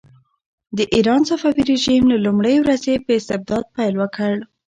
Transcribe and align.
د 0.77 0.79
ایران 0.95 1.21
صفوي 1.29 1.63
رژیم 1.73 2.03
له 2.11 2.17
لومړۍ 2.25 2.55
ورځې 2.59 2.93
په 3.05 3.11
استبداد 3.19 3.63
پیل 3.75 3.93
وکړ. 4.01 4.33